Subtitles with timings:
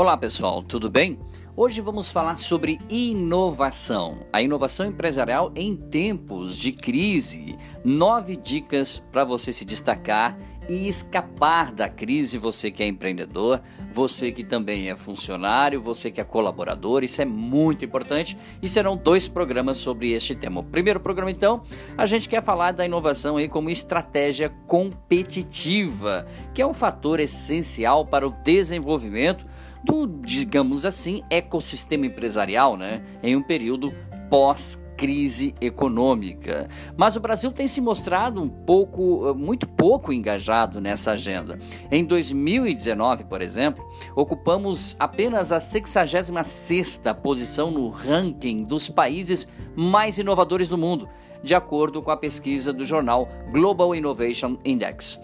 [0.00, 1.18] Olá pessoal, tudo bem?
[1.54, 7.58] Hoje vamos falar sobre inovação, a inovação empresarial em tempos de crise.
[7.84, 10.38] Nove dicas para você se destacar
[10.70, 12.38] e escapar da crise.
[12.38, 13.60] Você que é empreendedor,
[13.92, 18.96] você que também é funcionário, você que é colaborador, isso é muito importante e serão
[18.96, 20.60] dois programas sobre este tema.
[20.60, 21.64] O primeiro programa, então,
[21.98, 28.06] a gente quer falar da inovação aí como estratégia competitiva, que é um fator essencial
[28.06, 29.44] para o desenvolvimento
[29.82, 33.92] do, digamos assim, ecossistema empresarial, né, em um período
[34.28, 36.68] pós crise econômica.
[36.94, 41.58] Mas o Brasil tem se mostrado um pouco, muito pouco engajado nessa agenda.
[41.90, 43.82] Em 2019, por exemplo,
[44.14, 51.08] ocupamos apenas a 66ª posição no ranking dos países mais inovadores do mundo,
[51.42, 55.18] de acordo com a pesquisa do jornal Global Innovation Index.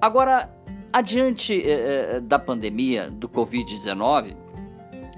[0.00, 0.50] Agora,
[0.92, 4.34] Adiante eh, eh, da pandemia do Covid-19,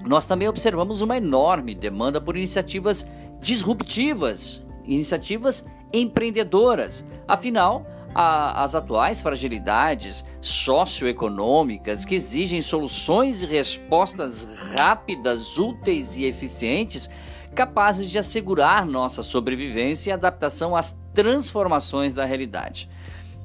[0.05, 3.07] nós também observamos uma enorme demanda por iniciativas
[3.43, 7.03] disruptivas, iniciativas empreendedoras.
[7.27, 17.09] Afinal, a, as atuais fragilidades socioeconômicas que exigem soluções e respostas rápidas, úteis e eficientes,
[17.53, 22.89] capazes de assegurar nossa sobrevivência e adaptação às transformações da realidade.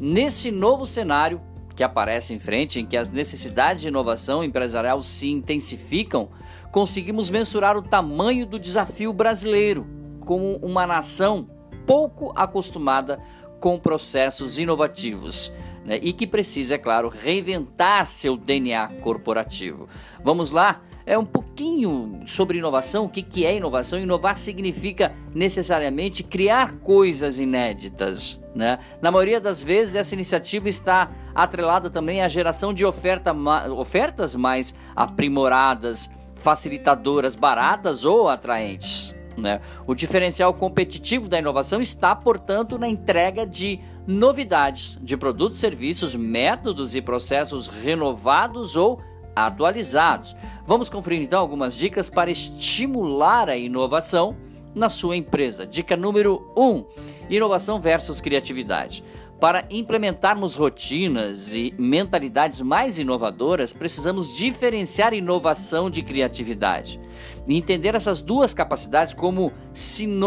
[0.00, 1.40] Nesse novo cenário,
[1.78, 6.28] que aparece em frente, em que as necessidades de inovação empresarial se intensificam,
[6.72, 9.86] conseguimos mensurar o tamanho do desafio brasileiro
[10.26, 11.48] como uma nação
[11.86, 13.20] pouco acostumada
[13.60, 15.52] com processos inovativos.
[15.84, 19.88] Né, e que precisa, é claro, reinventar seu DNA corporativo.
[20.24, 20.82] Vamos lá?
[21.08, 23.06] É um pouquinho sobre inovação.
[23.06, 23.98] O que, que é inovação?
[23.98, 28.38] Inovar significa necessariamente criar coisas inéditas.
[28.54, 28.78] Né?
[29.00, 33.34] Na maioria das vezes, essa iniciativa está atrelada também à geração de oferta,
[33.74, 39.14] ofertas mais aprimoradas, facilitadoras, baratas ou atraentes.
[39.34, 39.62] Né?
[39.86, 46.94] O diferencial competitivo da inovação está, portanto, na entrega de novidades de produtos, serviços, métodos
[46.94, 49.00] e processos renovados ou
[49.46, 50.36] atualizados.
[50.66, 54.36] Vamos conferir então algumas dicas para estimular a inovação
[54.74, 55.66] na sua empresa.
[55.66, 56.84] Dica número 1: um,
[57.28, 59.04] inovação versus criatividade.
[59.40, 67.00] Para implementarmos rotinas e mentalidades mais inovadoras, precisamos diferenciar inovação de criatividade.
[67.46, 69.52] E entender essas duas capacidades como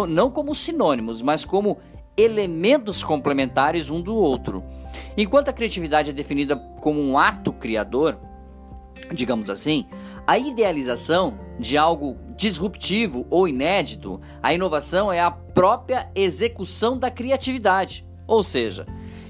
[0.08, 1.78] não como sinônimos, mas como
[2.16, 4.64] elementos complementares um do outro.
[5.18, 8.18] Enquanto a criatividade é definida como um ato criador,
[9.14, 9.86] digamos assim,
[10.26, 18.06] a idealização de algo disruptivo ou inédito, a inovação é a própria execução da criatividade.
[18.28, 18.86] Ou seja,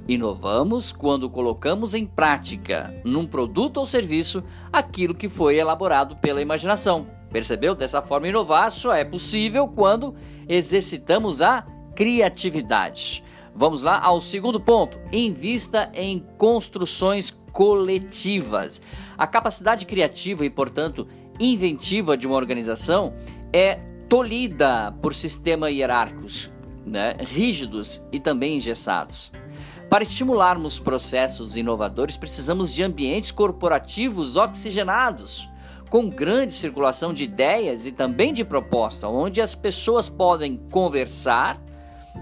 [0.08, 7.08] inovamos quando colocamos em prática, num produto ou serviço, aquilo que foi elaborado pela imaginação.
[7.32, 7.74] Percebeu?
[7.74, 10.14] Dessa forma, inovar só é possível quando
[10.48, 13.24] exercitamos a criatividade.
[13.56, 18.82] Vamos lá ao segundo ponto: invista em construções coletivas.
[19.18, 21.08] A capacidade criativa e, portanto,
[21.40, 23.14] inventiva de uma organização
[23.54, 23.76] é
[24.08, 26.52] tolhida por sistemas hierárquicos,
[26.86, 29.32] né, rígidos e também engessados.
[29.90, 35.50] Para estimularmos processos inovadores, precisamos de ambientes corporativos oxigenados,
[35.90, 41.62] com grande circulação de ideias e também de proposta, onde as pessoas podem conversar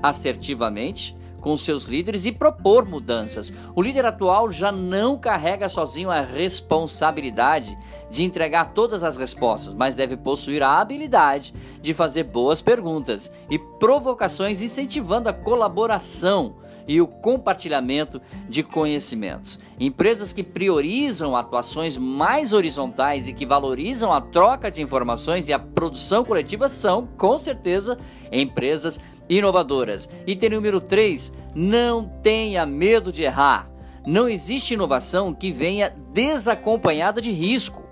[0.02, 3.52] assertivamente, com seus líderes e propor mudanças.
[3.76, 7.78] O líder atual já não carrega sozinho a responsabilidade
[8.10, 13.58] de entregar todas as respostas, mas deve possuir a habilidade de fazer boas perguntas e
[13.58, 16.56] provocações, incentivando a colaboração
[16.90, 19.60] e o compartilhamento de conhecimentos.
[19.80, 25.60] Empresas que priorizam atuações mais horizontais e que valorizam a troca de informações e a
[25.60, 27.96] produção coletiva são, com certeza,
[28.32, 29.00] empresas
[29.30, 30.10] inovadoras.
[30.26, 33.70] Item número 3: não tenha medo de errar.
[34.06, 37.84] Não existe inovação que venha desacompanhada de risco.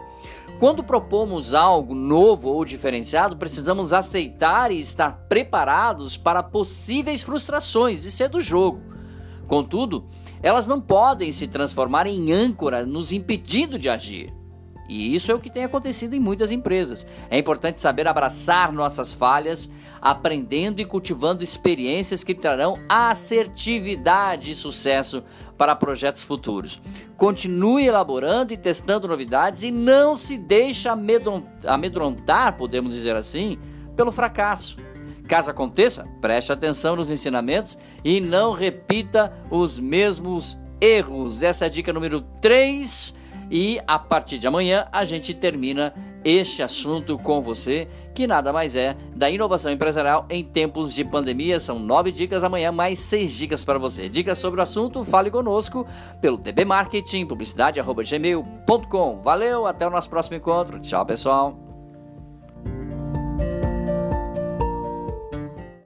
[0.59, 8.23] Quando propomos algo novo ou diferenciado, precisamos aceitar e estar preparados para possíveis frustrações, isso
[8.23, 8.81] é do jogo.
[9.47, 10.07] Contudo,
[10.41, 14.33] elas não podem se transformar em âncora nos impedindo de agir.
[14.87, 17.05] E isso é o que tem acontecido em muitas empresas.
[17.29, 19.69] É importante saber abraçar nossas falhas,
[20.01, 25.23] aprendendo e cultivando experiências que trarão assertividade e sucesso
[25.57, 26.81] para projetos futuros.
[27.17, 33.57] Continue elaborando e testando novidades e não se deixe amedrontar, podemos dizer assim,
[33.95, 34.77] pelo fracasso.
[35.27, 41.43] Caso aconteça, preste atenção nos ensinamentos e não repita os mesmos erros.
[41.43, 43.13] Essa é a dica número 3
[43.49, 48.75] E a partir de amanhã a gente termina este assunto com você, que nada mais
[48.75, 51.59] é da inovação empresarial em tempos de pandemia.
[51.59, 54.09] São nove dicas amanhã, mais seis dicas para você.
[54.09, 55.87] Dicas sobre o assunto, fale conosco
[56.19, 59.21] pelo tbmarketing, publicidade, gmail.com.
[59.21, 60.79] Valeu, até o nosso próximo encontro.
[60.79, 61.66] Tchau, pessoal.